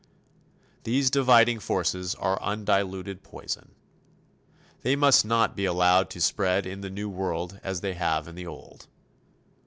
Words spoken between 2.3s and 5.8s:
undiluted poison. They must not be